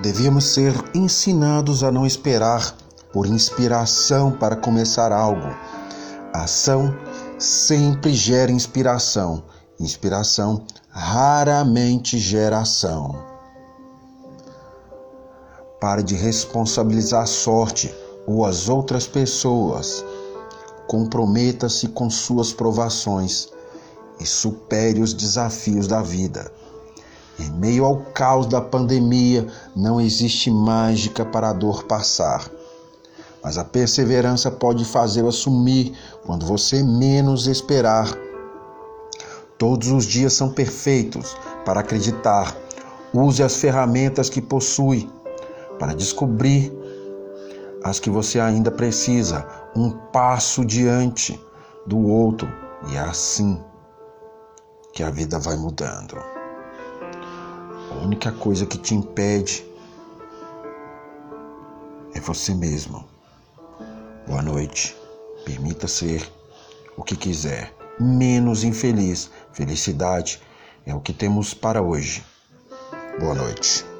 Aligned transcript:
Devíamos 0.00 0.44
ser 0.46 0.74
ensinados 0.94 1.84
a 1.84 1.92
não 1.92 2.04
esperar 2.04 2.76
por 3.12 3.26
inspiração 3.26 4.32
para 4.32 4.56
começar 4.56 5.12
algo. 5.12 5.54
Ação 6.32 6.92
sempre 7.38 8.12
gera 8.12 8.50
inspiração. 8.50 9.44
Inspiração 9.78 10.64
raramente 10.90 12.18
gera 12.18 12.60
ação. 12.60 13.16
Pare 15.80 16.02
de 16.02 16.16
responsabilizar 16.16 17.22
a 17.22 17.26
sorte 17.26 17.94
ou 18.26 18.44
as 18.44 18.68
outras 18.68 19.06
pessoas. 19.06 20.04
Comprometa-se 20.88 21.88
com 21.88 22.10
suas 22.10 22.52
provações 22.52 23.48
e 24.18 24.26
supere 24.26 25.00
os 25.00 25.14
desafios 25.14 25.86
da 25.86 26.02
vida. 26.02 26.50
Em 27.38 27.50
meio 27.50 27.84
ao 27.84 27.96
caos 27.96 28.46
da 28.46 28.60
pandemia, 28.60 29.46
não 29.74 30.00
existe 30.00 30.50
mágica 30.50 31.24
para 31.24 31.50
a 31.50 31.52
dor 31.52 31.84
passar. 31.84 32.48
Mas 33.42 33.58
a 33.58 33.64
perseverança 33.64 34.50
pode 34.50 34.84
fazê-la 34.84 35.32
sumir 35.32 35.92
quando 36.24 36.46
você 36.46 36.82
menos 36.82 37.46
esperar. 37.46 38.08
Todos 39.58 39.88
os 39.88 40.04
dias 40.04 40.32
são 40.32 40.50
perfeitos 40.50 41.36
para 41.64 41.80
acreditar. 41.80 42.56
Use 43.12 43.42
as 43.42 43.56
ferramentas 43.56 44.30
que 44.30 44.40
possui 44.40 45.10
para 45.78 45.94
descobrir 45.94 46.72
as 47.82 48.00
que 48.00 48.08
você 48.08 48.40
ainda 48.40 48.70
precisa, 48.70 49.46
um 49.76 49.90
passo 49.90 50.64
diante 50.64 51.38
do 51.86 51.98
outro, 52.08 52.48
e 52.88 52.96
é 52.96 53.00
assim 53.00 53.62
que 54.92 55.02
a 55.02 55.10
vida 55.10 55.38
vai 55.38 55.56
mudando. 55.56 56.16
Única 58.04 58.30
coisa 58.30 58.66
que 58.66 58.76
te 58.76 58.94
impede 58.94 59.64
é 62.14 62.20
você 62.20 62.54
mesmo. 62.54 63.08
Boa 64.26 64.42
noite. 64.42 64.94
Permita 65.46 65.88
ser 65.88 66.30
o 66.98 67.02
que 67.02 67.16
quiser, 67.16 67.74
menos 67.98 68.62
infeliz. 68.62 69.30
Felicidade 69.54 70.38
é 70.84 70.94
o 70.94 71.00
que 71.00 71.14
temos 71.14 71.54
para 71.54 71.80
hoje. 71.80 72.22
Boa 73.18 73.34
noite. 73.34 73.93